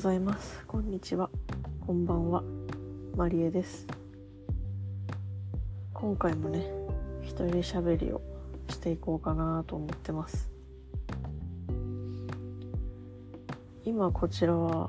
[0.00, 0.64] ざいます。
[0.66, 1.28] こんにちは。
[1.86, 2.42] こんばんは。
[3.18, 3.86] マリエです。
[5.92, 6.64] 今回もね
[7.20, 8.22] 一人喋りを
[8.70, 10.50] していこうかなと思ってます。
[13.84, 14.88] 今こちらは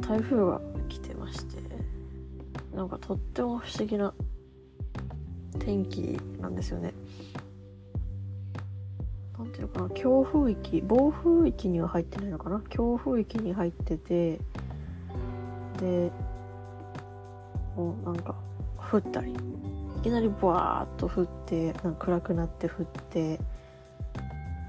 [0.00, 1.62] 台風が来てまして
[2.74, 4.12] なんかとっても不思議な
[5.60, 6.92] 天気なんですよね。
[9.76, 12.62] なんていうかな強風域暴風域には入ってないのかな？
[12.68, 14.40] 強風域に入ってて
[15.78, 16.10] で
[17.76, 18.34] もうなんか
[18.90, 19.32] 降ったり。
[19.32, 23.40] いきなりブワーッと降って暗くなって降って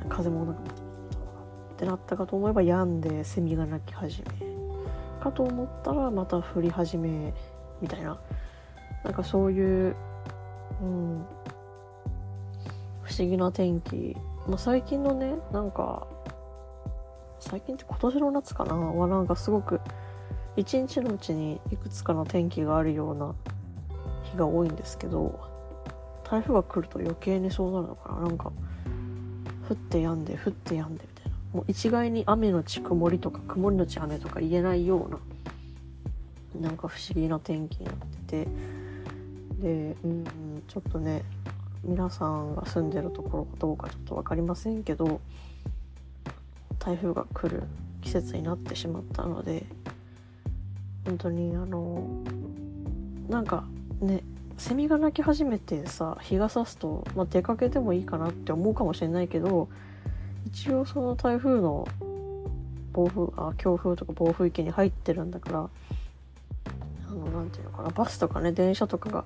[0.10, 4.48] 風もなんかってなったかと思えば止んでセミが鳴き始め。
[5.22, 7.34] かと思ったらまた降り始め
[7.82, 8.20] みたいな。
[9.04, 9.96] なんかそういう、
[10.82, 11.26] うん、
[13.04, 16.08] 不思議な天気まあ、最近のねなんか
[17.40, 18.76] 最近って今年の夏かな？
[18.76, 19.82] はなんかすごく
[20.56, 23.36] 一日のうちにいくつかの天気があるような
[24.32, 25.40] 日が多いんですけど
[26.24, 28.22] 台風が来ると余計にそうなるのかな？
[28.22, 28.52] なんか
[29.70, 31.38] 降ってやんで降ってやんでみたいな。
[31.54, 35.08] もう一概に雨のち曇りとか曇りのち雨とか言えないよ
[36.54, 37.96] うななんか不思議な天気になっ
[38.28, 38.48] てて。
[39.62, 40.24] でうん
[40.68, 41.24] ちょっとね
[41.84, 45.22] 皆さんが住んでるところかどうかちょっと分かりませんけど
[46.80, 47.64] 台風が来る
[48.02, 49.66] 季節になってしまったので
[51.06, 52.08] 本当にあの
[53.30, 53.66] なんか
[54.02, 54.24] ね
[54.58, 59.70] セミが鳴き始めてさ日が差すと、まあ、出かけてもいいかなって思うかもしれないけど
[60.48, 61.88] 一応その台風の
[62.94, 65.70] 暴風あ強風とか暴風域に入ってるんだから
[67.10, 69.26] あの何て言うのかなバスとかね電車とかが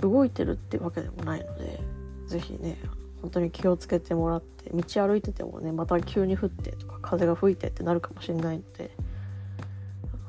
[0.00, 1.80] 動いてるってわけでもないので
[2.26, 2.78] 是非ね
[3.22, 8.90] 本当に気をつけてもらって道歩いててもねまた急に降ってとか風が吹いてってなるかもしれないので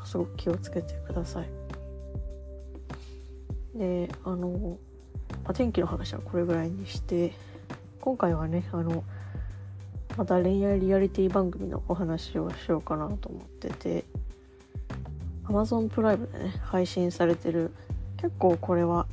[0.06, 1.50] すごく気をつけてください。
[3.76, 4.78] であの、
[5.44, 7.34] まあ、天気の話はこれぐらいにして
[8.02, 9.04] 今回はねあの
[10.18, 14.04] また恋愛リアリティ番組のお話をしようかなと思ってて
[15.46, 17.72] Amazon プライムでね配信されてる
[18.18, 19.08] 結構これは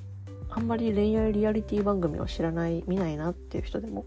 [0.58, 4.04] あんまり恋愛リアリティ番組を知らない見ないなっていう人でも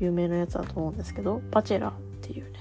[0.00, 2.58] 有名なやつだと思うんですけど「バチェラー」っていうね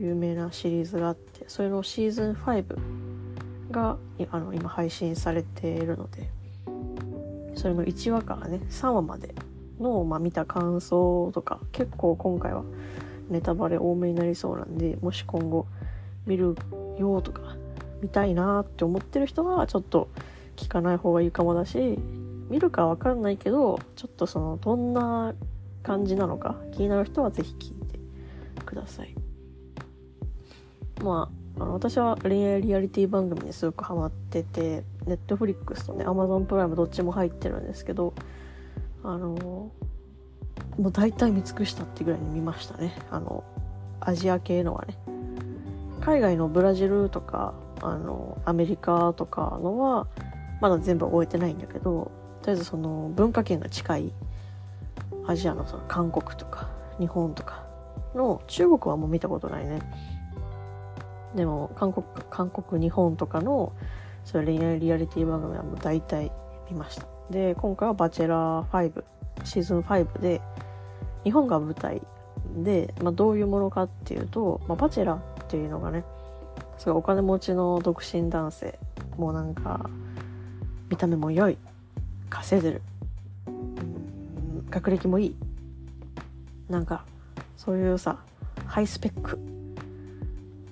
[0.00, 2.64] 有名なシリーズがあってそれのシーズン5
[3.70, 3.96] が
[4.32, 6.28] あの今配信されているので
[7.54, 9.36] それの1話からね3話まで
[9.78, 12.64] の、まあ、見た感想とか結構今回は
[13.30, 15.68] ネタバレ多めになりそうなんでもし今後
[16.26, 16.56] 見る
[16.98, 17.54] よとか
[18.02, 20.08] 見たいなって思ってる人はちょっと
[20.56, 22.00] 聞かない方がいいかもだし
[22.48, 25.34] 見るかわかんないけどちょっとそのどんな
[25.82, 27.98] 感じなのか気になる人は是非聞いて
[28.64, 29.14] ください。
[31.02, 38.14] まああの私は恋愛リアリティ番組にすごくハマっててネットフリックスとねアマゾンプライムどっちも入ってるんですけど
[39.02, 39.72] あのも
[40.88, 42.96] う大体見尽くしたってぐらいに見ましたね。
[43.10, 43.44] あの
[44.00, 44.96] アジア系のはね。
[46.00, 50.06] 海外のブラジルとかあのアメリカとかのは
[50.60, 52.10] まだ全部終えてないんだけど
[52.48, 54.12] とりあえずその文化圏が近い
[55.26, 57.66] アジアのその韓国とか日本とか
[58.14, 59.80] の中国はもう見たことないね。
[61.34, 63.74] でも韓国韓国日本とかの
[64.24, 66.32] そういう恋愛リアリティ番組はもう大体
[66.70, 67.06] 見ました。
[67.28, 69.04] で今回は「バチェラー5」
[69.44, 70.40] シーズン5で
[71.24, 72.00] 日本が舞台
[72.56, 76.02] で、まあ、どういうものかっていうと、まあ、バチェラーっていうのがね
[76.78, 78.78] すごいお金持ちの独身男性
[79.18, 79.90] もうなんか
[80.88, 81.58] 見た目も良い。
[82.28, 82.82] 稼いでる。
[84.70, 85.36] 学歴もいい。
[86.68, 87.04] なんか
[87.56, 88.18] そういうさ
[88.66, 89.38] ハイスペック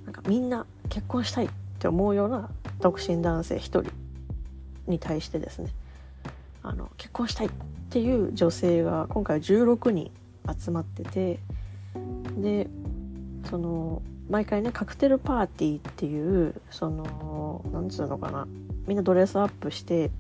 [0.04, 2.50] なんかみんな結婚したいって思うような
[2.80, 3.90] 独身男性一人
[4.86, 5.70] に対してですね。
[6.62, 7.50] あの結婚したいっ
[7.90, 10.10] ていう女性が今回16人
[10.58, 11.38] 集まってて
[12.36, 12.68] で
[13.48, 18.46] その毎回ねカクテルパーティーっていうそのなんつうのかな。
[18.86, 20.10] みんなドレスアップして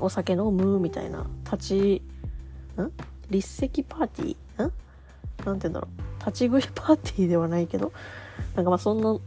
[0.00, 1.26] お酒飲むみたいな。
[1.44, 2.02] 立ち
[2.80, 2.92] ん？
[3.30, 4.64] 立席パーティー？
[4.66, 4.66] ん？
[4.66, 4.72] なんて
[5.44, 6.20] 言うんだろう。
[6.20, 7.92] 立ち食いパーティーではないけど。
[8.54, 9.18] なんかまあそんな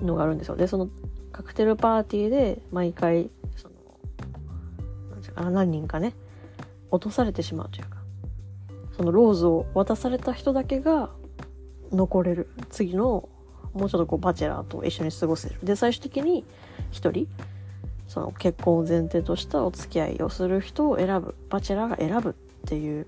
[0.00, 0.88] のがあるんですよでその
[1.30, 3.74] カクテルパーティーで毎回その
[5.10, 6.14] 何て言うかな何人かね
[6.90, 7.98] 落とされてしまうというか
[8.96, 11.10] そのローズを渡された人だけが
[11.92, 12.48] 残れる。
[12.70, 13.28] 次の
[13.74, 15.56] もうちょっとこうバチェラーと一緒に過ごせる。
[15.62, 16.44] で最終的に
[16.92, 17.28] 1人
[18.10, 22.32] その結婚を前提としたお付き合いをする人を選ぶバチェラーが選ぶっ
[22.66, 23.06] ていう、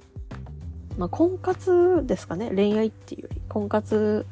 [0.96, 4.24] まあ、婚活ですかね恋愛っていうより婚活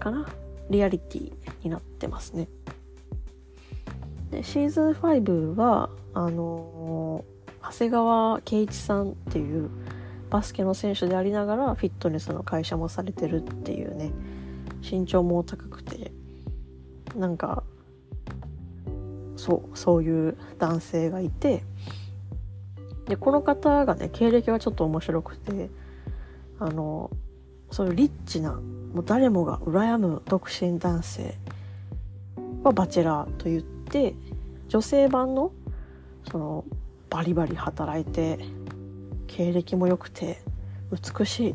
[0.00, 0.28] かな
[0.68, 2.48] リアリティになってますね。
[4.32, 9.70] でシーズン5はあのー、長谷川圭一さんっていう
[10.28, 14.10] バスケの選手でありながらフィットネスの会社もされてるっていうね
[14.82, 16.10] 身長も高くて
[17.14, 17.57] なんか
[19.48, 21.64] そうそういう男性がいて
[23.06, 25.70] でこの方がね経歴がちょっと面白くて
[26.60, 27.10] あの
[27.70, 31.34] そういうリッチなもう誰もが羨む独身男性
[32.62, 34.14] はバチェラーと言って
[34.68, 35.50] 女性版の
[36.30, 36.64] その
[37.08, 38.38] バリバリ働いて
[39.28, 40.42] 経歴も良くて
[40.92, 41.54] 美しい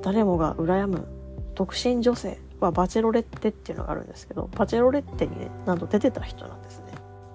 [0.00, 1.08] 誰もが羨む
[1.56, 6.83] 独身女性はバチェロレッテっていうのがあるんですけどバチェロレッテにねなんと出てた人なんです。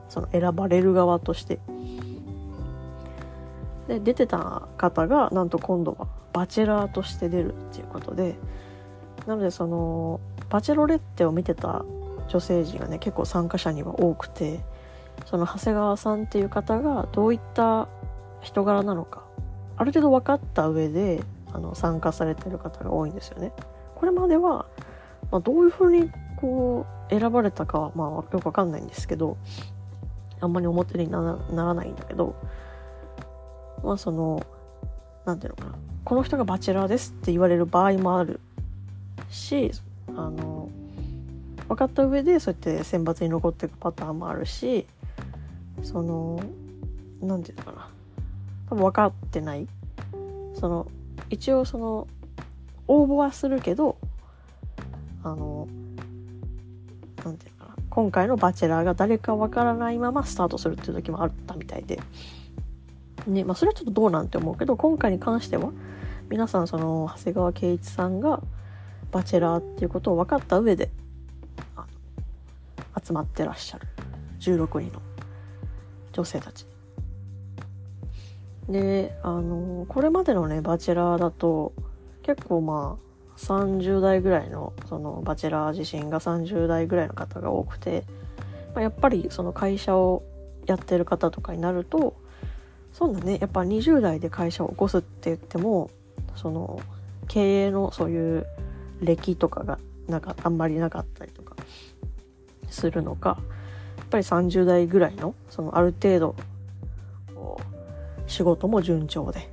[0.09, 1.59] その選ばれる側として。
[3.88, 8.35] で出てた方がなんと今度はバチェラーとして出るっていうことで。
[9.25, 10.19] なのでその
[10.50, 11.83] バチェロレッテを見てた
[12.29, 14.59] 女性陣がね結構参加者には多くて。
[15.25, 17.88] その長谷川さんっていう方がどういった
[18.41, 19.23] 人柄なのか
[19.77, 21.23] ある程度分かった上で
[21.53, 23.51] あの参加されてる方が多いんですよね。
[23.95, 24.65] これまでは、
[25.31, 29.38] まあ、どういうふうにこう選ばれたかは、まあ、よくわかんないんですけど
[30.41, 32.36] あんまり表にならないんだけど
[33.83, 34.45] まあその
[35.25, 35.75] 何ていうのかな。
[36.06, 38.39] この人がバチェラーですって言われる場合もある
[39.30, 39.71] し
[40.07, 40.69] あの
[41.68, 44.88] 分かった上でそうやって選抜に残っていくパターンもあるし
[45.83, 46.42] その
[47.21, 47.89] 何て言うのかな。
[48.69, 49.68] 多分分かってない。
[50.56, 50.88] その
[51.30, 52.07] 一応その
[52.88, 53.97] 応募はするけど
[55.24, 55.68] あの
[57.24, 57.58] 何て言うの
[57.89, 62.00] 今回のバチェラーが誰か分からないままスタートするっていう時もあったみたいで。
[63.27, 65.71] ねまあそれはちょっとどうなんて思うけど今回に関しては
[66.30, 68.41] 皆さんその長谷川圭一さんが
[69.12, 70.89] バチェラーっていうことを分かった上で
[73.03, 73.88] 集まってらっしゃる。
[74.39, 75.01] 16人の
[76.13, 76.65] 女性たち。
[78.68, 81.74] であのこれまでのねバチェラーだと
[82.21, 83.08] 結構まあ
[83.39, 88.03] 30代ぐらいのそのバチェラー自身が30代ぐらいの方が多くて、
[88.74, 90.24] まあ、やっぱりその会社を
[90.65, 92.15] やってる方とかになると
[92.94, 95.89] そうだねやっぱ20代で会社を起こすって言っても
[96.36, 96.81] その
[97.27, 98.45] 経営のそういう
[99.01, 101.56] 歴とかがなんかあんまりなかったりとか
[102.69, 103.38] するのか
[103.97, 106.35] やっぱり30代ぐらいのそのある程度
[108.27, 109.50] 仕事も順調で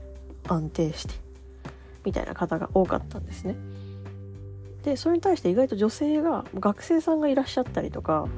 [0.48, 1.14] 安定して
[2.04, 3.56] みたいな方が多かったんですね。
[4.86, 8.28] でそれに対して意外と女性が学生さんがいらっしゃったりとか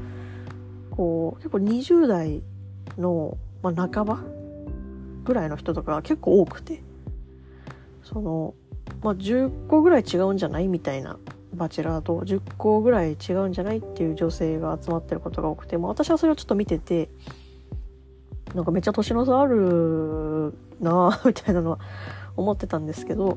[0.91, 2.43] こう結構20代
[2.97, 4.25] の、まあ、半ば
[5.25, 6.83] ぐらいの人とか結構多くて
[8.03, 8.55] その、
[9.03, 11.19] まあ、10個ぐらい違うんじゃないみたいな
[11.53, 17.11] バチェラーと10個ぐらい違うんじゃないっていう女性が集まってることが多くても私はそれをちょっと見てて
[18.55, 21.79] なんかめっちゃ年の差あるなぁみたいなのは
[22.39, 23.37] 思ってたんですけど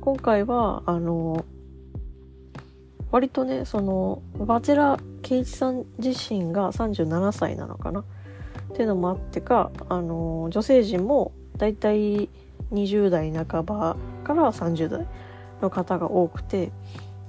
[0.00, 1.44] 今回はあの
[3.16, 8.00] 割とねそのバチェラ圭一さん自身が37歳なのかな。
[8.00, 12.28] っていうのもあってかあの女性陣もだいたい
[12.72, 15.06] 20代半ばから30代
[15.62, 16.72] の方が多くて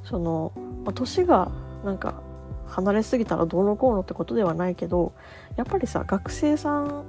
[0.04, 0.52] その、
[0.84, 1.50] まあ、年が
[1.86, 2.22] なんか
[2.66, 5.14] 離れすぎたらどうのこうのってことではないけど
[5.56, 7.06] やっぱりさ学生さん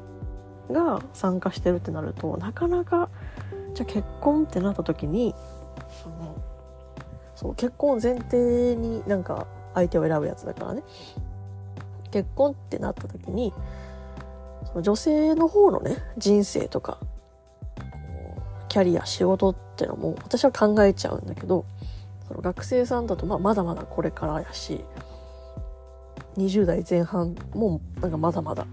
[0.70, 3.08] が参加してるってなるとなかなか
[3.74, 5.34] じゃあ結婚ってなった時に
[7.38, 10.82] そう結婚前提になんか相手を選ぶやつだからね。
[12.10, 13.52] 結婚ってなった時に
[14.64, 16.98] その女性の方のね人生とか
[18.68, 21.64] キャリア仕事ってのも私は考えちゃうんだけど
[22.26, 24.80] その学生さんだとまあまだまだこれからやし
[26.38, 28.66] 20代前半もなんかまだまだ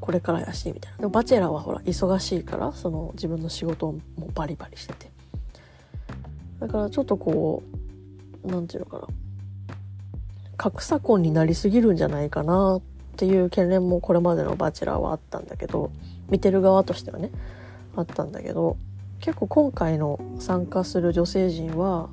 [0.00, 0.98] これからやしみたいな。
[0.98, 4.00] でもバチェラーはほら忙しいからその自分の仕事も
[4.34, 5.19] バリバリしてて。
[6.60, 7.62] だからちょっとこ
[8.44, 9.14] う何て言うのかな。
[10.56, 12.82] 格差婚になりすぎるんじゃないかなっ
[13.16, 15.90] ていう懸念もこれまでのバチェラーはあったんだけど
[16.28, 17.30] 見てる側としてはね
[17.96, 18.76] あったんだけど
[19.20, 22.10] 結構今回の参加する女性陣は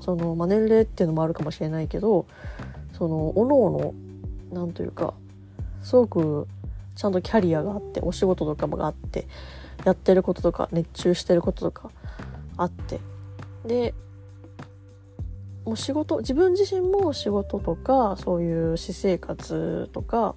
[0.00, 2.26] その、まあ、年齢っていうのもあるかもしれないけど
[2.96, 3.94] そのおのおの
[4.52, 5.14] なんというか
[5.82, 6.46] すごく
[6.94, 9.26] ちゃんとキャリアがあってお仕事とかもがあって
[9.84, 11.90] やってることとか熱中してることとか
[12.56, 13.00] あって
[13.64, 13.94] で
[15.64, 20.34] もう仕事自分自身も仕事とかそういう私生活とか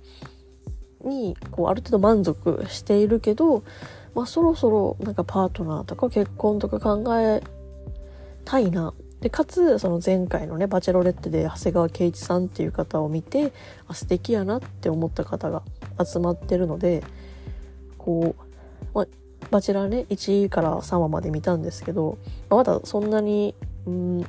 [1.04, 3.64] にこうある程度満足しているけど、
[4.16, 7.42] まあ、そろそろなんかパートナーとか結婚とか考え
[8.46, 8.94] たいな。
[9.22, 13.54] でかつその前回のね「バチェロレッテ」で長谷川圭一さんっていう方を見て
[13.88, 15.64] あ素敵やなって思った方が
[16.06, 17.02] 集まってるので
[17.98, 19.08] こう、まあ、
[19.52, 22.18] バチェラーね1から3話まで見たんですけど、
[22.50, 24.20] ま、だそんなにうん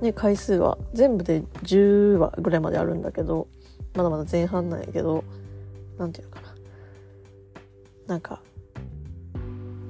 [0.00, 3.48] ね回数は全部で10話ぐらいまであるんだけど
[3.94, 5.24] まだまだ前半なんやけど
[5.98, 6.54] 何て言うのかな。
[8.06, 8.40] なんか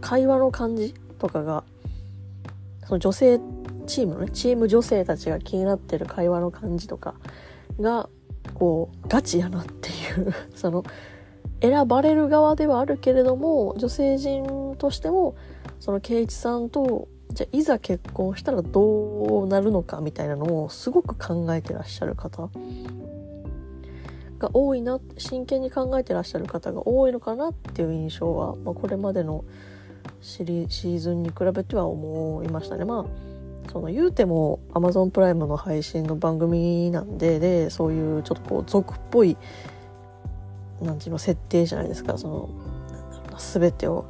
[0.00, 1.64] 会話の感じとかが
[2.86, 3.40] その女性
[3.86, 7.14] チームのねチーム女性たちが気になってる会話の感じとか
[7.80, 8.08] が
[8.54, 9.92] こうガチやなってい
[10.22, 10.84] う その
[11.60, 15.36] 選ばれる側ではあるけれども女性陣としても
[15.80, 22.48] その圭一さんとじゃいざ結婚したらどうなるのかみたいなのをすごく考えてらっしゃる方
[24.38, 29.44] が多いな真剣に考えてらっしゃる方が多いのかなっていう印象は、まあ、これまでの
[30.20, 32.84] シリシーズンに比べては思いましたね。
[32.84, 33.26] まあ
[33.70, 39.36] その言うても Amazon プライムの配信の番組なんででそういうちょっとこう俗っぽい
[40.80, 42.18] なんていうの設定じゃないですか。
[42.18, 42.48] その
[42.90, 44.06] なんだろうな全てを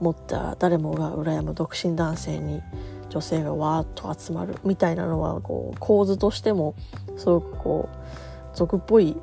[0.00, 2.62] 持った誰もが羨む独身男性に
[3.10, 6.74] 女性がわーっと集まるみたいなのはこう構図としても
[7.16, 9.16] すごくこう俗っぽい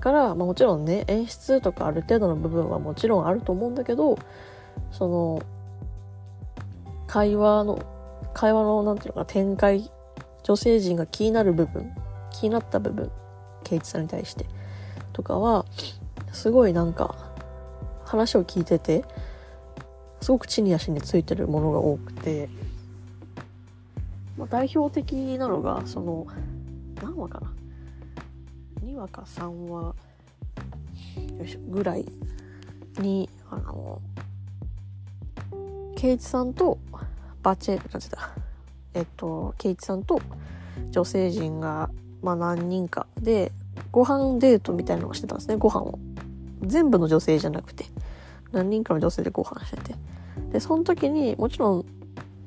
[0.00, 4.18] から、まあ、もちろんね演出とかある程度の部分はもちろんあると思うんだけど
[4.92, 5.42] その
[7.06, 7.84] 会話の
[8.34, 9.90] 会話のなんていうのか展開
[10.44, 11.90] 女性陣が気になる部分
[12.30, 13.10] 気になった部分
[13.64, 14.46] 圭一さんに対して
[15.12, 15.66] とかは
[16.38, 17.16] すごいなんか
[18.04, 19.04] 話を聞いてて
[20.20, 22.48] すごく地に足についてるものが多くて、
[24.36, 26.28] まあ、代表的なのがその
[27.02, 27.52] 何話かな
[28.84, 32.06] ？2話か3話よいしょぐらい
[33.00, 34.00] にあの
[35.96, 36.78] 圭一さんと
[37.42, 38.30] バチェなんてだ。
[38.94, 40.20] えっと圭一さんと
[40.90, 41.90] 女性陣が、
[42.22, 43.50] まあ、何人かで
[43.90, 45.98] ご飯デートみたいなのをしてたんですねご飯を。
[46.62, 47.86] 全部の女性じゃなくて
[48.52, 49.94] 何人かの女性でご飯してて。
[50.52, 51.84] でその時にもちろん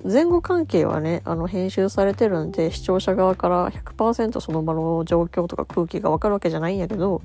[0.03, 7.21] 前後関係はねあの編集されてるんで視聴者側から100%その場の状況とか空気が分かるわけじゃないんやけど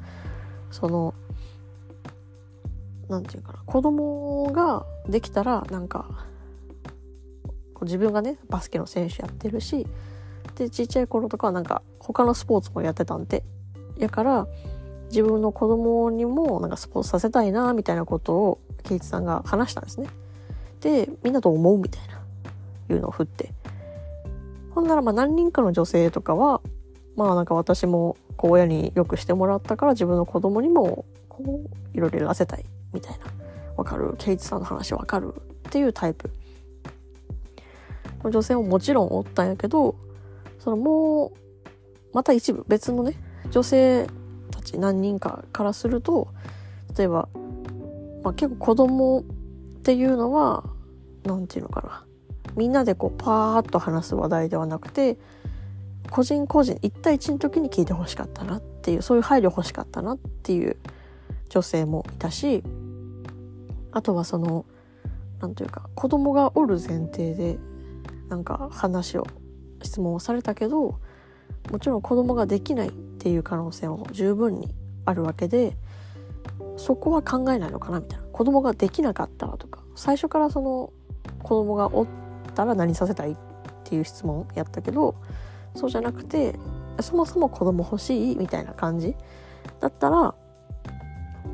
[0.70, 1.14] その
[3.08, 6.26] 何て言うかな子供ができたらなんか
[7.82, 9.86] 自分がねバスケの選手やってるし
[10.56, 13.42] でちっちゃい頃とかはなんか他のスポーツもやってたんで
[13.96, 14.46] やから
[15.08, 20.08] 自分の子供にもなんかスポーツさせたいなみたいなことを圭一さんが話したんですね。
[20.80, 22.20] でみんなと思うみたいな
[22.94, 23.52] いうのを振って。
[24.70, 26.60] ほんならまあ何人かの女性とかは
[27.16, 33.26] まあなんか私もこう親によくしてもらったから自分の子供にもこういろいろやらせたいみたいな
[33.76, 34.14] わかる。
[34.18, 36.30] 圭一さんの話わかるっていうタイプ。
[38.26, 39.96] の女性ももちろんおったんやけど
[40.58, 41.32] そのもう
[42.12, 43.14] また一部別のね
[43.50, 44.06] 女性
[44.66, 46.28] ち何人かからすると
[46.96, 47.28] 例えば、
[48.22, 49.22] まあ、結構子供っ
[49.82, 50.64] ていうのは
[51.24, 52.04] 何て言うのかな。
[52.56, 55.18] みんなでこうパーッと話す話題ではなくて
[56.10, 60.76] 個人個人一対一の時に聞いてほしかったなっていうそういう配慮欲しかったなっていう
[61.50, 62.62] 女性もいたし
[63.92, 64.64] あとはその
[65.40, 67.58] 何て言うか子供がおる前提で
[68.28, 69.26] なんか話を
[69.82, 70.98] 質問をされたけど
[71.70, 72.92] もちろん子供ができない
[73.26, 74.72] っていう可能性も十分に
[75.04, 75.76] あるわけで
[76.76, 78.24] そこは考えないのかなみたいな。
[78.26, 79.82] 子供ができなかったらとか。
[79.96, 80.92] 最初からその
[81.42, 82.06] 子供がおっ
[82.54, 83.36] たら何させたいっ
[83.82, 85.16] ていう質問やったけど
[85.74, 86.54] そうじゃなくて
[87.00, 89.16] そもそも子供欲しいみたいな感じ
[89.80, 90.36] だったら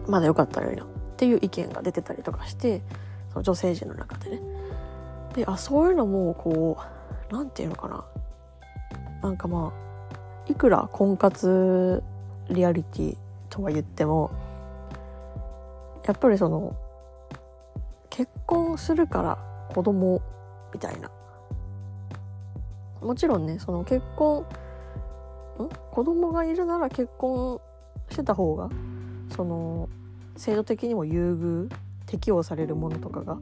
[0.07, 0.87] まだよかったらいいなっ
[1.17, 2.83] ていう意見が出てたりとかして
[3.31, 4.43] その女性陣の中でね。
[5.37, 6.77] であそういうのもこ
[7.31, 8.05] う何て言うのかな。
[9.23, 9.92] なんかまあ
[10.49, 12.03] いくら婚活
[12.51, 13.17] リアリティ
[13.49, 14.31] とは言っても
[16.05, 16.77] やっぱりその
[18.11, 19.39] 結婚するから
[19.75, 20.21] 子供
[20.73, 21.11] みたいな。
[23.01, 24.45] もちろんねその結婚ん？
[25.91, 27.61] 子供がいるなら結婚
[28.11, 28.71] してた方が
[29.35, 29.89] その
[30.37, 31.75] 制度的にも優遇
[32.07, 33.39] 適用されるものとかが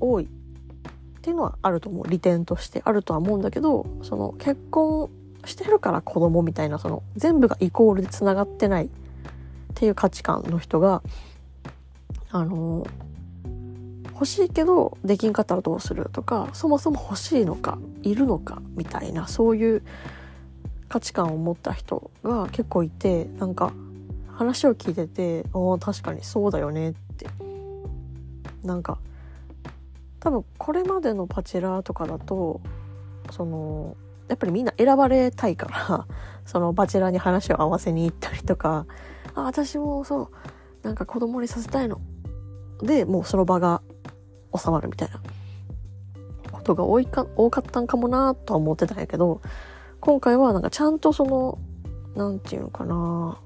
[0.00, 0.28] 多いっ
[1.20, 2.08] ていうのはあると思う。
[2.08, 5.10] 利点としてあるとは思うんだけどその結婚
[5.46, 8.88] してるから子供みたいなその全部がイコールでつながってないっ
[9.74, 11.02] ていう価値観の人が
[12.30, 12.86] あの
[14.12, 19.82] 欲しいけどできんかったらどうするとかそもそも欲しいのかいるのかみたいなそういう
[20.88, 23.72] 価値観を持った人が結構いてなんか
[24.32, 27.26] 話を聞いてて「あ確かにそうだよね」って。
[28.66, 28.98] なんか
[30.20, 32.60] 多分これまでのバチェラーとかだと
[33.30, 33.96] その
[34.28, 36.06] やっぱりみんな選ばれたいから
[36.44, 38.86] そのバチェラーに話を合わせに行ったりとか
[39.34, 40.28] あ私もそう
[40.82, 42.00] なんか子供にさせたいの。
[42.80, 43.80] でもうその場が
[44.54, 45.20] 収まるみたいな。
[46.52, 49.40] ことが多いか多かったんかもなとは思ってたんやけど
[50.00, 51.58] 今回はなんかちゃんとその
[52.16, 53.38] なんていうのかな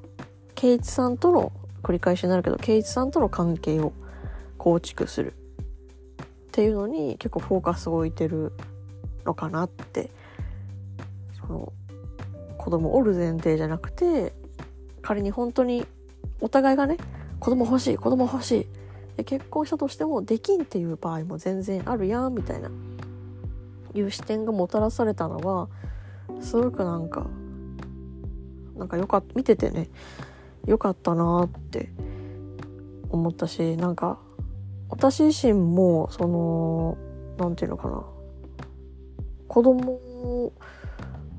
[0.54, 3.92] 圭一さんとの繰り返しになるけど圭一さんとの関係を
[4.58, 8.52] 構築するっていうのに結構フォーカスを置いてる
[9.24, 10.10] のかなって
[11.50, 11.72] の
[12.58, 14.32] 子供おる前提じゃなくて
[15.02, 15.86] 仮に本当に
[16.40, 16.96] お互いがね
[17.38, 18.68] 子供欲しい子供欲し
[19.18, 22.70] い結婚したとしてもできんっていう場合も全然あるやんみたいな
[23.94, 25.68] いう視点がもたらされたのは
[26.40, 27.26] すごくなんか
[28.76, 29.88] なんかよかった見ててね
[30.66, 31.90] よかったなって
[33.10, 34.18] 思ったしなんか
[34.88, 36.96] 私自身もその
[37.38, 38.04] なんていうのかな
[39.48, 40.52] 子供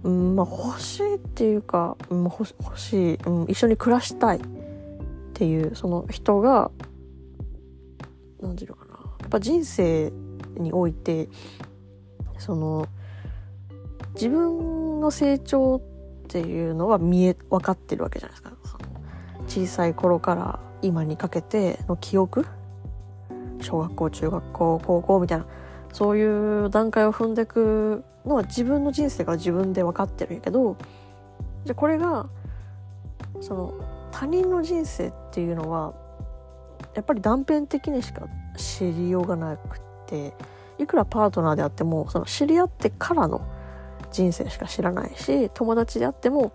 [0.03, 2.45] うんまあ欲しいっていうか、うん、欲
[2.79, 4.41] しい、うん、一緒に暮らしたいっ
[5.33, 6.71] ていうその人が
[8.41, 8.91] なんていうのかな。
[9.19, 10.11] やっぱ人生
[10.57, 11.29] において
[12.37, 12.87] その
[14.15, 15.81] 自分の成長っ
[16.27, 18.51] ていうのは見え分かってるわけじゃないですか。
[19.47, 22.45] 小さい頃から今にかけての記憶。
[23.61, 25.45] 小学校中学校高校みたいな。
[25.93, 30.77] そういう段階を踏んでくのは自分の人生が自分で分かってるんやけど
[31.65, 32.27] じゃこれが
[33.39, 33.73] その
[34.11, 35.93] 他人の人生っていうのは
[36.93, 40.33] やっぱり断片的にしか知りようがなくって
[40.77, 43.41] いくらパートナーであってもその知り合ってからの
[44.11, 46.51] 人生しか知らないし友達であっても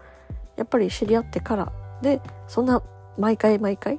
[0.57, 2.83] やっぱり知り合ってからでそんな
[3.19, 3.99] 毎回毎回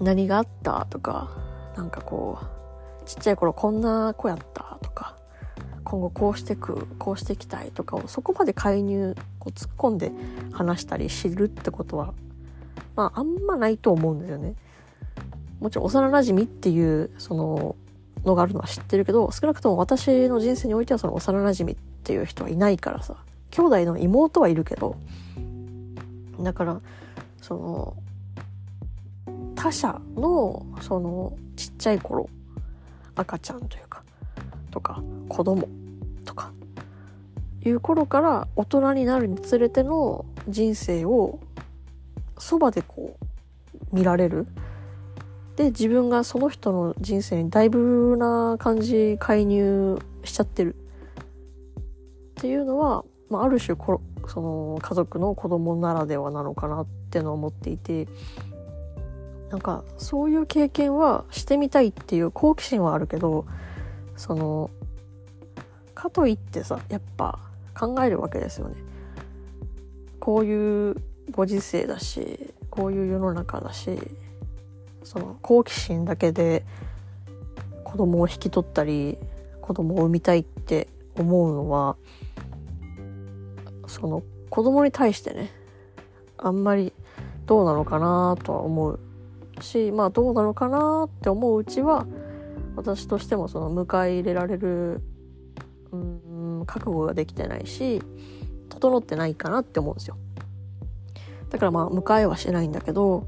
[0.00, 1.30] 何があったとか
[1.76, 2.38] なんかこ
[3.02, 5.17] うちっちゃい頃こんな子やったとか
[5.88, 10.12] 今後こうしてくこうしていきたいとかをそこまで介入こう突っ込んで
[10.52, 12.12] 話したり知るってことは
[12.94, 14.54] まああんまないと思うんですよね。
[15.60, 17.74] もちろん幼馴染っていうその
[18.22, 23.16] のがあるのは知ってるけど少なくとも私の人生においてはその幼馴染っていう人はいないからさ
[23.50, 24.96] 兄弟の妹はいるけど
[26.40, 26.80] だから
[27.40, 27.96] その
[29.54, 32.28] 他者のそのちっちゃい頃
[33.14, 33.87] 赤ちゃんという
[34.70, 35.68] とか子供
[36.24, 36.52] とか
[37.64, 41.40] いう頃から大人になるにつれての人生を
[42.38, 43.26] そばでこう
[43.92, 44.46] 見られる。
[45.56, 50.76] で自分がその人の人生にだいぶな感じ介入しちゃってる。
[52.38, 58.06] っていうのは、まあ、ある種こその家族の子供ならではなのかなってのを思っていて。
[59.50, 63.46] なんかそういう経験はしてみたいっていう好奇心はあるけど
[64.18, 64.70] その
[65.94, 67.38] かといってさやっぱ
[67.74, 68.76] 考えるわけですよね。
[70.20, 70.96] こういう
[71.30, 73.98] ご時世だしこういう世の中だし
[75.04, 76.64] その好奇心だけで
[77.84, 79.16] 子供を引き取ったり
[79.62, 81.96] 子供を産みたいって思うのは
[83.86, 85.50] その子供に対してね
[86.36, 86.92] あんまり
[87.46, 89.00] どうなのかなとは思う
[89.60, 92.06] しまあどうなのかなって思ううちは
[92.78, 95.00] 私としてもその迎え入れられる
[95.90, 98.00] うん覚悟ができてないし
[98.68, 100.16] 整ってないかなって思うんですよ。
[101.50, 103.26] だからまあ迎えはしないんだけど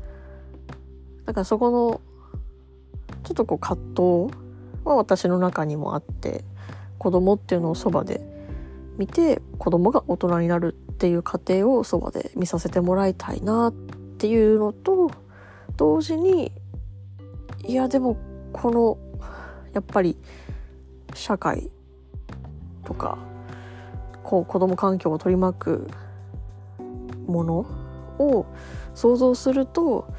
[1.27, 2.01] だからそこの
[3.25, 4.35] ちょっとこう葛藤
[4.85, 6.45] は私の中にもあって
[6.99, 8.21] 子供っていうのをそばで
[8.99, 15.11] 見て子供が大人になるっていう過程をそばで見させてもらいたいなっていうのと
[15.77, 16.53] 同時に
[17.67, 18.17] いやでも
[18.53, 19.10] この
[19.73, 20.17] やっぱり
[21.15, 21.71] 社会
[22.85, 23.19] とか
[24.23, 25.89] こう子供環境を取り巻く
[27.27, 27.67] もの
[28.19, 28.47] を
[28.95, 30.13] 想像すると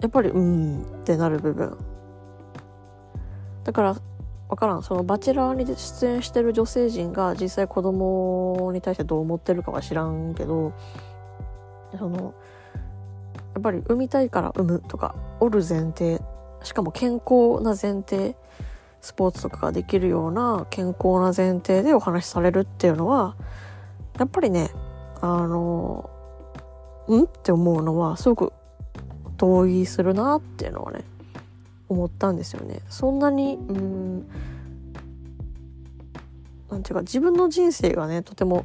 [0.00, 1.76] やっぱりうんってなる部分。
[3.64, 3.96] だから
[4.48, 4.82] 分からん。
[4.82, 10.72] そのバチェラーに出演してる女性陣が実際子供に対してどう思ってるかは知らんけど
[11.98, 12.34] その
[13.54, 16.20] やっぱり産みたいから産むとかおる前提
[16.62, 18.36] しかも健康な前提
[19.00, 23.36] スポーツとかができるような健康な前提でお話しされるっていうのは
[24.18, 24.70] やっぱりね
[25.20, 26.10] あの
[27.06, 27.24] うん？
[27.24, 28.52] って思うのはすごく
[29.36, 31.04] 同意するなっていうのはね
[31.88, 32.80] 思ったんですよね。
[32.88, 34.26] そんなにうん
[36.70, 38.64] なんていうか自分の人生がねとても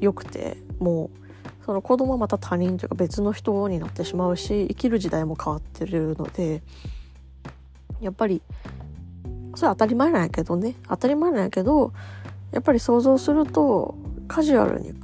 [0.00, 6.62] 良くてもうその子供はまた他人というか別の人になってしまうし生きる時代も変わってるので
[8.00, 8.42] やっぱり
[9.54, 10.74] それ当たり前なんやけどね。
[10.88, 11.92] 当たり前なんやけど
[12.52, 13.96] やっぱり想像すると
[14.28, 14.94] カジュアルに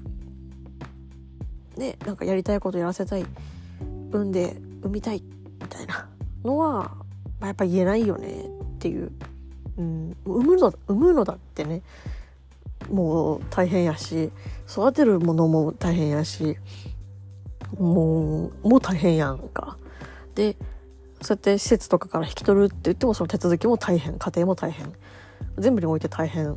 [1.76, 3.24] ねなんかやりたいことやらせたい
[4.12, 5.22] 産んで産みたい
[5.60, 6.08] みたいな
[6.44, 6.94] のは、
[7.40, 8.44] まあ、やっぱ言えないよね。
[8.44, 9.12] っていう、
[9.78, 11.82] うん、産むの産むのだってね。
[12.90, 14.30] もう大変やし。
[14.68, 16.56] 育てるものも大変やし。
[17.78, 19.78] もうもう大変やんか。
[20.34, 20.56] で
[21.22, 24.92] そうやって施設とかから引き取るって言ってもその手続きも大変家庭も大変。
[25.58, 26.56] 全部において大変っ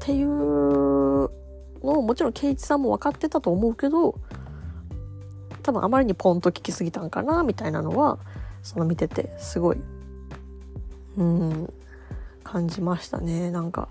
[0.00, 1.28] ていうの
[1.82, 4.18] をもちろん圭一さんも分かってたと思うけど
[5.62, 8.18] 多分あまりにポンと聞きすぎたんかなみたいなのは
[8.62, 9.80] その見ててすごい
[11.16, 11.72] うん
[12.44, 13.50] 感じましたね。
[13.50, 13.88] なんか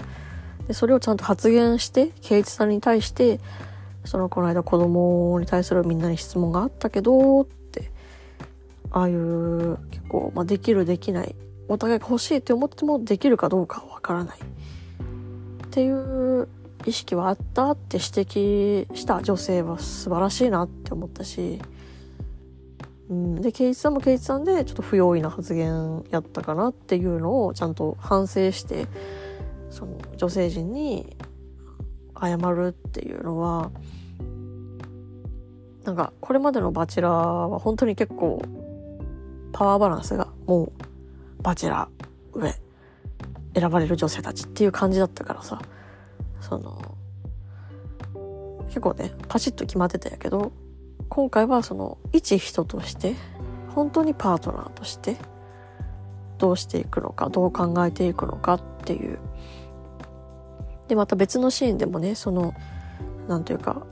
[0.67, 3.39] でそれをちゃんと発言して圭一さんに対して
[4.05, 7.60] そのこの間子供に対するみんなに質問があったけどって
[8.91, 11.35] ああいう結構、まあ、できるできない
[11.67, 16.49] お互いが欲しいって思ってもできるかどうかわからないっていう
[16.85, 21.59] 意識はあったって指摘した女性は素晴らしいなって思ったし、
[23.09, 28.87] うん、で圭一さんも圭一さんでちょっと不用意な発言やったかなっていうのをちゃんと反省して
[29.69, 31.15] その女性陣に
[32.19, 33.71] 謝るっていうのは
[35.85, 37.11] なんかこれまでの「バチェラー」
[37.47, 38.41] は本当に結構
[39.51, 40.71] パワーバランスがもう
[41.43, 42.55] バチェラー上
[43.53, 45.61] 選ばれる女性たちっていう感じだったからさ。
[46.41, 46.81] その
[48.67, 50.51] 結構ねパチッと決まってたんやけど
[51.09, 53.15] 今回はその一人として
[53.75, 55.17] 本当にパートナーとして
[56.37, 59.19] どうしていくのかどう考えていくのかっていう。
[60.87, 62.53] でまた別のシーンでもねその
[63.27, 63.85] なんていうか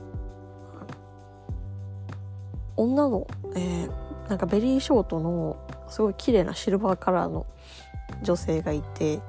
[2.76, 3.90] 女の、えー、
[4.30, 5.56] なんかベリーショートの
[5.88, 7.46] すごい綺麗なシルバーカラーの
[8.22, 9.20] 女性がいて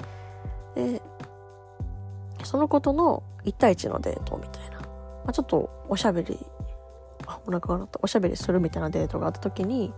[0.75, 1.01] で
[2.43, 4.87] その子との1対1のデートみたいな、ま
[5.27, 6.37] あ、ちょっとおしゃべり
[7.25, 7.99] あお腹が鳴った。
[8.03, 9.91] おしゃべりするみたいなデートがあった時に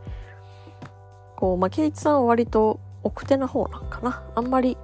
[1.36, 4.24] こうまあ圭一さんは割と奥手な方なんかな。
[4.36, 4.78] あんまりいっ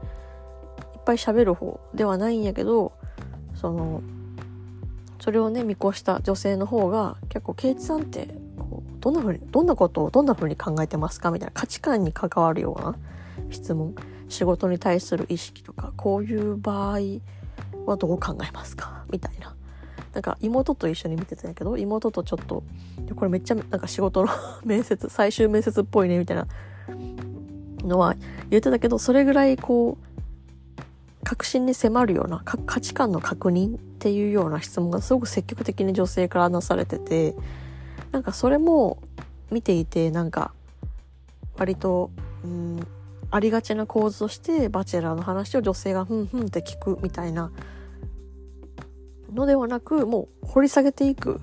[1.05, 2.91] ぱい喋る方ではないんやけど
[3.55, 4.01] その
[5.21, 8.27] それをね見越した女性の方が結構圭一さんって
[8.59, 12.95] こうどんなふうにどんなことをどんなふうに考えてますかみたいな価値観に関わるような
[13.49, 13.95] 質問
[14.27, 16.99] 仕事に対する意識とかこういう場合
[17.85, 19.03] はどう考えますか？
[19.11, 19.55] みたいな。
[20.13, 22.63] なんか妹と一緒に見てたんやけど妹とちょっと
[23.15, 24.29] これめっちゃなんか仕事の
[24.65, 26.47] 面接最終面接っぽいねみたいな
[27.83, 28.15] のは
[28.49, 37.35] 言ってたけどそれぐらいこう確信に迫るような価値観の確認っていうような質問がすごく積極的に女性からなされてて
[38.11, 38.97] なんかそれも
[39.51, 40.53] 見ていてなんか
[41.57, 42.11] 割と
[42.43, 42.79] うん
[43.31, 47.51] ありがちな構図としてバチェラーの話を女性がふんふんって聞くみたいな
[49.33, 51.41] のではなくもう掘り下げていく。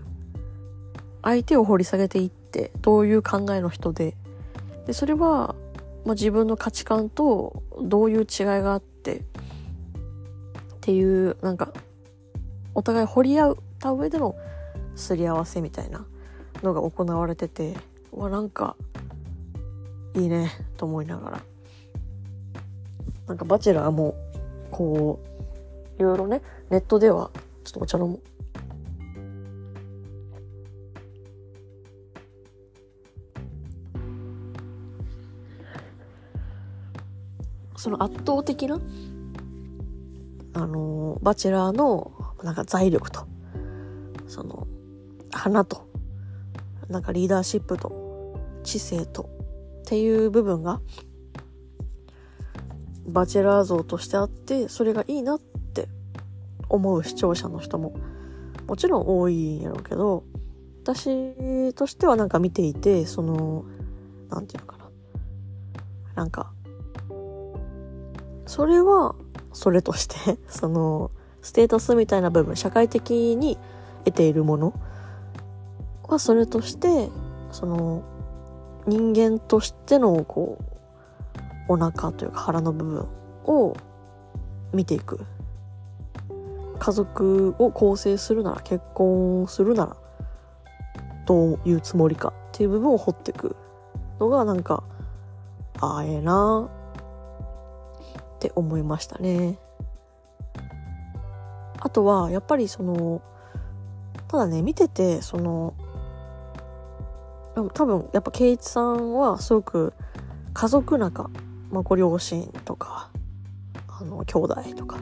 [1.26, 4.14] 相手を掘り下げていってどういう考えの人で。
[4.86, 5.56] でそれは、
[6.04, 8.26] まあ、自分の価値観とどういう違い
[8.62, 9.22] があってっ
[10.80, 11.72] ていうなんか
[12.74, 14.36] お互い掘り合った上での
[14.94, 16.06] すり合わせみたいな。
[16.62, 17.74] のが行われてて
[18.12, 18.76] わなんか
[20.14, 21.40] いいねと思いながら。
[23.28, 24.14] なんかバチェラーも
[24.70, 25.20] こ
[25.98, 27.30] ういろいろねネットでは
[27.64, 28.20] ちょっとお茶飲む。
[37.76, 38.80] その圧倒的な
[40.54, 42.10] あのバチェラーの
[42.42, 43.26] なんか財力と
[44.26, 44.66] その
[45.30, 45.85] 花と
[46.88, 49.30] なんかリーダーシップと知性と
[49.82, 50.80] っていう部分が
[53.06, 55.88] バチェラー像としてあってそれがいいなって
[56.68, 57.94] 思う視聴者の人も
[58.66, 60.24] もちろん多いんやろうけど
[60.82, 63.64] 私としてはなんか見ていてその
[64.28, 66.52] 何て言うのかななんか
[68.46, 69.14] それは
[69.52, 71.10] それとしてその
[71.42, 73.58] ステータスみたいな部分社会的に
[74.04, 74.80] 得ているもの
[76.08, 77.10] はそれとして
[77.50, 78.02] その
[78.86, 80.58] 人間としてのこ
[81.68, 83.08] うお腹というか腹の部分
[83.44, 83.76] を
[84.72, 85.24] 見ていく。
[86.78, 89.96] 家族を構成するなら結婚するなら
[91.26, 93.56] どういうつもりかっていう部分を掘っていく
[94.20, 94.82] のがなんか
[95.80, 96.68] ああええな
[98.36, 99.58] って思いましたね。
[101.80, 103.22] あとはやっぱりその
[104.28, 105.74] ただね見ててその
[107.56, 109.94] 多分やっぱ圭一さんはすごく
[110.52, 111.30] 家族仲、
[111.70, 113.10] まあ、ご両親とか
[113.88, 114.98] あの兄弟とか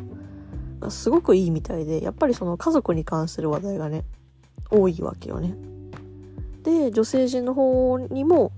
[0.89, 4.05] すごくいいみたいでやっぱりその家族に関する話題がね
[4.71, 5.55] 多いわけよね。
[6.63, 8.53] で女性陣の方にも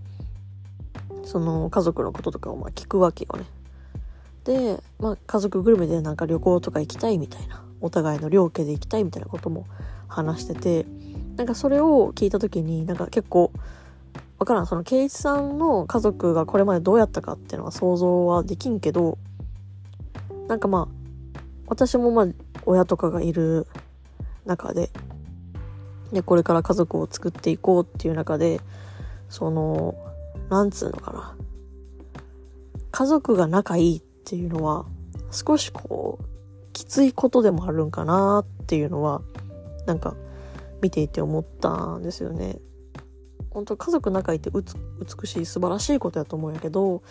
[1.25, 3.47] その家族のこととかをまあ聞くわけよね。
[4.45, 9.67] で、まあ、家族ぐるみでなんか旅行とか行きたいみたいなお互いの両家で行きたいみたいなことも
[10.07, 10.87] 話してて
[11.37, 13.53] なんかそれを聞いた時になんか結構
[14.39, 19.19] わからんその圭一さんの家族がこれまでどうやったかっていうのは想像はできんけど
[20.49, 22.27] なんかまあ私もまあ
[22.67, 23.67] 親とかがいる
[24.45, 24.91] 中で
[26.13, 28.61] でこれから家族を作っていこうっていう中で
[29.29, 29.95] その
[30.49, 31.37] なんつうのかな
[32.93, 34.87] 家族が仲いいっていうのは
[35.31, 36.25] 少しこう
[36.73, 39.23] きついことでもあるんかなっていうのは
[39.87, 40.15] なんか
[40.83, 42.59] 見ていて思ったんですよね。
[43.57, 47.03] 本当家族仲いいって美しい素晴らしいことやと思うんやけど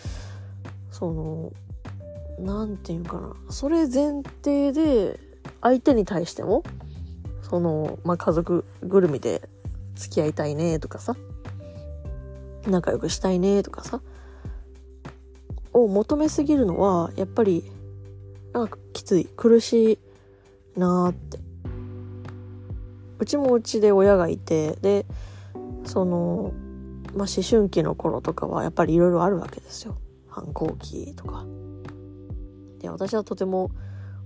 [0.92, 1.52] その
[2.38, 3.34] 何て言うかな。
[3.50, 5.18] それ前提で
[5.60, 6.62] 相手に対しても
[7.42, 9.48] その、まあ、家族ぐるみで
[9.96, 11.16] 付き合いたいねとかさ
[12.68, 14.00] 仲良くしたいねとかさ
[15.72, 17.64] を求めすぎるのはやっぱり
[18.52, 19.24] なんかきつい。
[19.24, 21.40] 苦しいなーって。
[23.18, 25.06] うちもうちで親がいてで
[25.86, 26.52] その
[27.14, 29.96] まあ思春期の頃とかはやっぱりいろいろあるわけですよ。
[30.28, 31.44] 反抗期とか。
[32.78, 33.70] で私はとても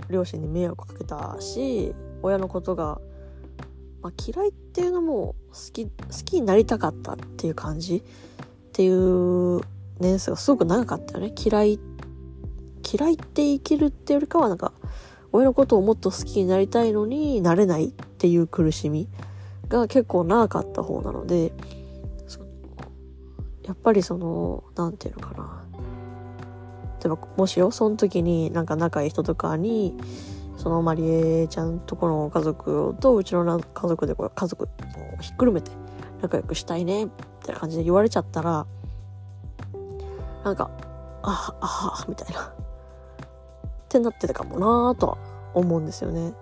[0.08, 3.00] 両親に迷惑かけたし親のことが、
[4.02, 5.90] まあ、嫌いっていうのも好き好
[6.24, 8.02] きになりたかったっていう感じ。
[8.70, 9.60] っていう
[9.98, 11.34] 年数がすごく長かったよね。
[11.36, 11.80] 嫌い
[12.92, 14.72] 嫌いって生きるっていうよりかはなんか
[15.32, 19.08] 親のことをもっと好きになりたいのになれないっていう苦しみ。
[19.70, 21.52] が結構長かった方なので
[23.64, 25.64] やっぱりその何て言うのかな
[27.00, 29.94] 例えばもしよその時になんか仲いい人とかに
[30.56, 34.68] そのまりえちゃんとこの家族とうちの家族でこれ家族を
[35.20, 35.70] ひっくるめて
[36.20, 37.10] 仲良くしたいねみ
[37.44, 38.66] たいな感じで言われちゃったら
[40.44, 40.70] なんか
[41.22, 42.52] ああみたいなっ
[43.88, 45.18] てなってたかもなとは
[45.54, 46.32] 思うんですよね。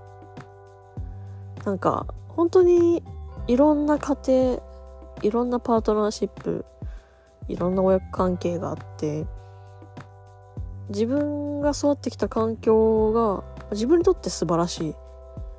[1.65, 3.03] なんか本当に
[3.49, 4.61] いろんな家庭
[5.23, 6.67] いろんなパートナーシップ
[7.49, 9.27] いろんな親子関係があって
[10.91, 14.95] 自分が育ってきた環境が自分にとって素晴らしい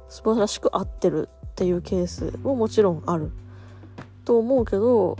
[0.07, 3.31] 素晴らしく合ってるっていうケースももちろんある
[4.23, 5.17] と思うけど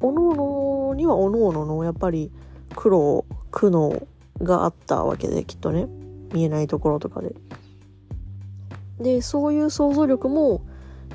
[0.00, 2.30] おのおのにはおのおののやっぱり
[2.76, 4.06] 苦労苦悩
[4.40, 5.88] があったわけできっとね
[6.32, 7.34] 見えないところとかで。
[9.00, 10.62] でそういう想像力も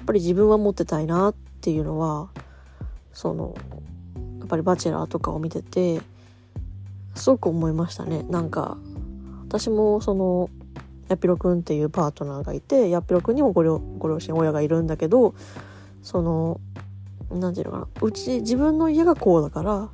[0.06, 2.30] ぱり自分は持ってたいなっていうのは
[3.14, 3.56] その
[4.40, 6.02] やっぱり「バチェラー」とかを見てて
[7.16, 8.24] すごく思いましたね。
[8.30, 8.78] なんか
[9.48, 10.50] 私もその
[11.08, 15.36] やぴろくんっていうパートナーがいてやっぴろくんにもご両ご両親親がいるんだけど
[16.04, 16.60] その
[17.32, 18.08] 何て言うのかな。
[18.08, 19.90] うち自分の家がこうだから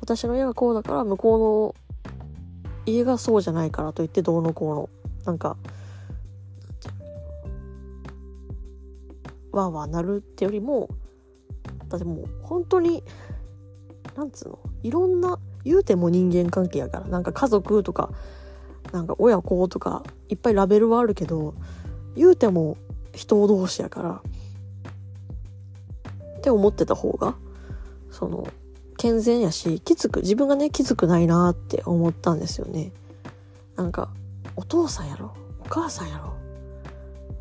[0.00, 1.74] 私の家がこうだから向こうの
[2.86, 4.88] 家がそうじゃないからといってどうのこうの。
[5.24, 5.56] なんか
[9.56, 10.88] わーわーなるってよりも
[11.88, 13.02] だってもう本当に
[14.16, 18.10] なんつうのいろんな言うても人間関係やからなんか家族とか
[18.92, 21.54] なんか親子とかいっぱいラベルはあるけど
[22.14, 22.76] 言うても
[23.14, 24.22] 人同士やから
[26.38, 27.34] って思ってた方が
[28.10, 28.46] その
[28.96, 32.92] 健全やしきつく自分がねきつくないなって思ったんですよね。
[33.76, 34.08] なんか
[34.54, 36.34] お父さんやろお母さんやろ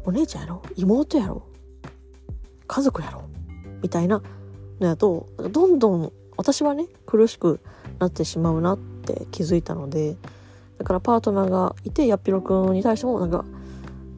[0.04, 1.43] お姉ちゃんやろ妹やろ
[2.67, 3.23] 家族やろ？
[3.82, 4.21] みたいな
[4.80, 7.60] のやとどんどん私はね苦しく
[7.99, 10.17] なってしまうなって気づいたので
[10.78, 13.45] だからパートナーがいてやっぴろくんに対してもなんか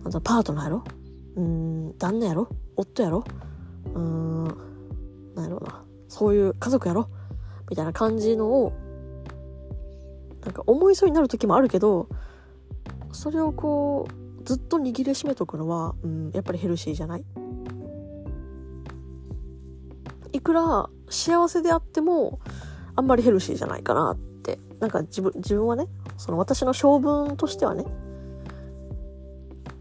[0.03, 0.83] なんだパートナーやろ？
[1.35, 2.47] うん旦那やろ？
[2.75, 3.23] 夫やろ？
[3.93, 4.45] うん
[5.35, 5.83] なんやろうな。
[6.07, 7.09] そういう家族やろ？
[7.69, 8.73] みたいな感じのを
[10.41, 12.07] なんか思いそうになる時もあるけど
[13.11, 17.25] それをこうずっと握りしめとくのは、うん、やっぱりヘルシーじゃない？
[20.37, 22.39] いくら幸せであっても
[22.95, 24.27] あんまりヘルシーじゃないかなって。
[24.79, 27.85] なんか自分自分はねその私の性分としてはねっ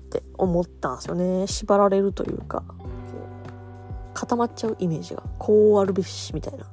[0.09, 1.47] て思ったんですよね。
[1.47, 2.65] 縛られるというか
[4.15, 5.23] 固まっちゃうイメージが。
[5.39, 6.65] こうあるべしみたいな。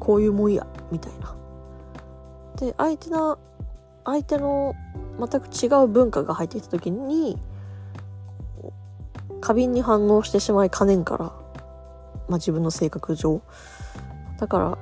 [0.00, 1.36] こういうもんやみたいな。
[2.56, 3.38] で相手の
[4.04, 4.74] 相手の
[5.18, 7.38] 全く違う文化が入ってきた時に
[9.40, 11.32] 過敏に反応してしまいかねんから
[12.28, 13.42] まあ、自分の性格上。
[14.38, 14.78] だから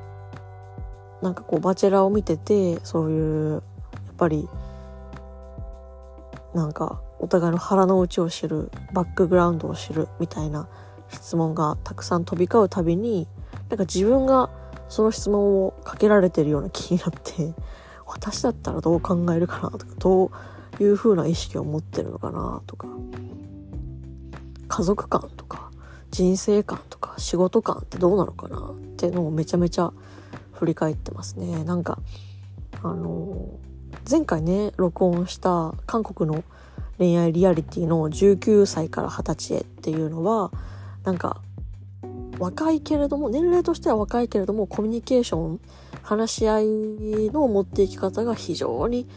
[1.22, 3.62] なんかこうバチェラーを見ててそういうやっ
[4.16, 4.48] ぱり
[6.54, 10.68] なんかお互いの腹の内を知るバックグラウンドを知るみたいな
[11.08, 13.26] 質問がたくさん飛び交うたびに
[13.70, 14.50] なんか自分が
[14.88, 17.54] その質問をかけられてるような気になって
[18.06, 20.30] 私だったらどう考えるかなとかど
[20.78, 22.88] ういう風な意識を持ってるのかなとか
[24.68, 25.70] 家族観とか
[26.14, 29.92] 人生観とか仕事観ってどうなのかなっていうのをめちゃめちゃ
[30.52, 31.64] 振り返ってますね。
[31.64, 31.98] なんか
[32.84, 33.48] あの
[34.08, 36.44] 前回ね録音した韓国の
[36.98, 40.52] 恋愛リアリティの19歳から20歳へっていうのは
[41.02, 41.40] なんか
[42.38, 45.60] 若いけれども年齢としては若いけれどもコミュニケーション
[46.02, 46.64] 話し合い
[47.32, 49.08] の持っていき方が非常に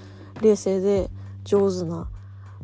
[0.42, 1.12] 冷静で
[1.44, 2.10] 上手な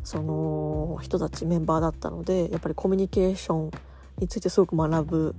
[0.02, 3.70] その人たちメンバーだったのでやっぱりコミュニケーション
[4.18, 5.34] についてすごく学ぶ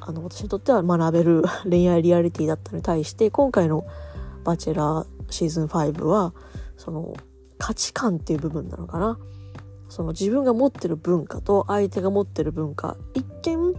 [0.00, 3.84] あの私にとっては学べる 恋愛リアリティだったのに対して今回の
[4.44, 6.32] 「バチェラー」シーズン5は
[6.76, 7.14] その
[7.58, 9.18] 価値観っていう部分なのかな。
[9.88, 13.74] その自分が持ってる文化と相手が持ってる文化一見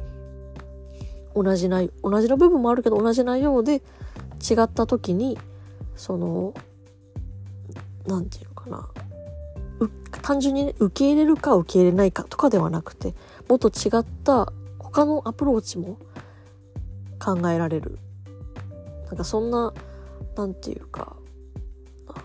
[1.36, 3.84] 同じ内同じの部分もあるけど同じ内容で
[4.40, 5.38] 違った時に
[5.96, 6.54] その
[8.08, 8.90] 何て言うのかな。
[10.24, 13.14] 単純に、ね、受け入れるか受け入れないかとかではなくて
[13.50, 15.98] もっと違った他のアプローチも
[17.20, 18.00] 考えられる。
[19.08, 19.74] なんかそんな
[20.36, 21.16] なんていうか
[22.08, 22.24] あの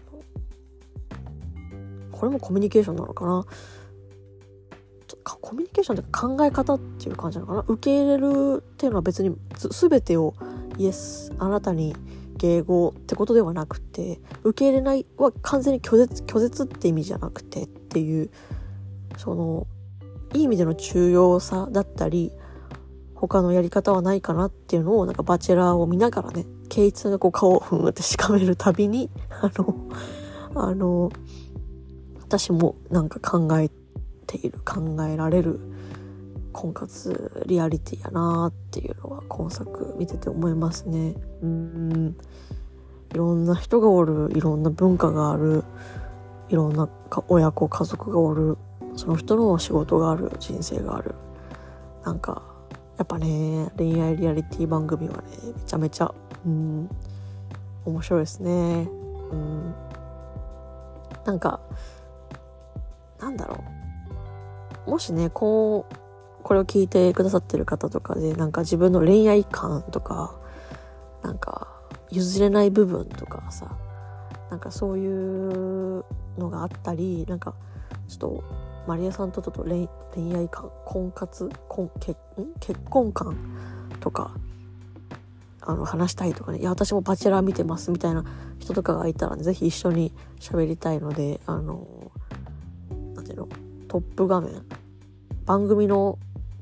[2.11, 3.45] これもコミュニケーションなのかな？
[5.25, 7.65] コミュニケーションって考え方っていう感じなのかな？
[7.69, 9.37] 受け入れるっていうのは別に
[9.71, 10.35] 全てを
[10.79, 11.95] イエスあなたに
[12.39, 18.31] 迎合ってことではなくて受け入れないは完全に拒絶拒絶って意味じゃなくてっていう
[19.17, 19.67] その
[20.35, 22.33] いい意味での重要さだったり
[23.15, 29.75] 他のやり方はないかなっていうのをなんかバチェラーを見ながらねケイツがこう顔をふんってしかめるたびに あの
[30.55, 31.11] あの
[32.21, 33.71] 私もなんか考え
[34.27, 35.61] ている考えられる
[36.53, 41.15] 婚活リアリティやなっていうのは今作見てて思いますね。
[41.43, 42.17] うん。
[43.13, 44.31] いろんな人がおる。
[44.35, 45.65] いろんな文化がある。
[46.49, 46.89] いろんな
[47.29, 48.59] 親子家族がおる。
[48.97, 51.15] その人の仕事がある人生がある。
[52.05, 52.43] なんか
[52.99, 55.23] やっぱね恋愛リアリティ番組はね
[55.57, 56.13] めちゃめちゃ
[56.45, 56.89] うん
[57.85, 58.89] 面白いですね。
[59.31, 59.75] うん。
[61.25, 61.61] なんか
[63.23, 63.63] なんだろ
[64.87, 64.91] う。
[64.91, 65.95] もしね、こう、
[66.43, 70.35] これを聞いてくださってる方とかで、なんか自分の恋愛観とか、
[71.23, 71.69] なんか
[72.11, 73.77] 譲れない部分とかさ、
[74.51, 76.05] なんかそういう
[76.37, 77.55] のがあったり、なんか
[78.09, 78.45] ちょっと
[78.87, 79.89] マリアさんとちょっと恋
[80.35, 82.19] 愛観、婚活、婚結
[82.61, 83.37] 結婚観
[84.01, 84.33] とか、
[85.61, 88.25] あの話したいとかね、いや私もバチェラー見てますみたいな
[88.59, 91.87] 人とかがいたら、ね、ぜひ一緒に喋りたいので、あの
[93.25, 93.49] ていうの？
[93.89, 94.63] トップ画面。
[95.45, 96.19] 番組の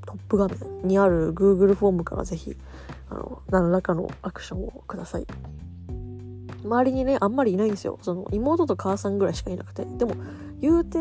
[0.06, 2.56] トップ画面にある Google フォームからぜひ
[3.08, 5.26] あの何らかのアクションをください。
[6.64, 7.98] 周りにねあんまりいないんですよ。
[8.02, 9.84] その妹と母さんぐらいしかいなくて。
[9.84, 10.14] でも
[10.60, 10.98] 言うて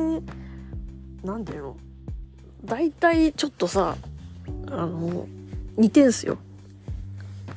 [1.23, 1.77] 何ていうの？
[2.65, 3.95] 大体ちょっとさ
[4.67, 5.27] あの
[5.77, 6.37] 似てんすよ。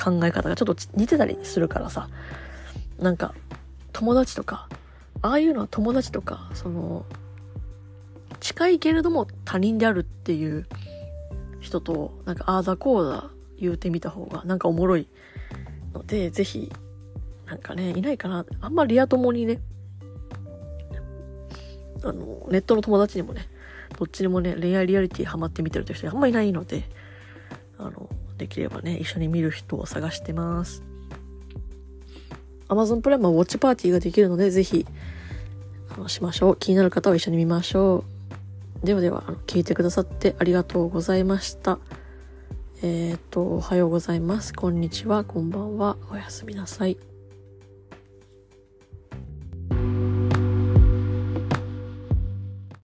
[0.03, 0.57] 考え方が。
[0.57, 2.09] ちょっと似てたりするからさ。
[2.98, 3.35] なんか
[3.92, 4.68] 友達とか
[5.22, 7.05] ああいうのは友達とかその
[8.38, 10.66] 近いけれども他人であるっていう
[11.61, 15.09] 人となんかああだこうだ言うてみた方がなんかおもろい
[15.94, 16.70] のでぜひ
[17.46, 18.46] なんかねいないかな。
[18.61, 19.61] あんまりリア友にね
[22.05, 23.49] あのネットの友達にもね
[23.99, 26.85] どっちにもね恋愛リアリティハマって見てるという人あんまいないので
[27.79, 30.83] あのできればね一緒に見る人を探してます
[32.69, 34.87] Amazon プライムはウォッチパーティーができるのでぜひ
[35.95, 38.12] あのしましょう気になる方は一緒に見ましょう
[38.85, 41.79] ではでは、あの、聞いてくださってありがとうございました。
[42.83, 44.53] えっ、ー、と、おはようございます。
[44.53, 45.23] こんにちは。
[45.23, 45.96] こんばんは。
[46.11, 47.12] おやすみなさい。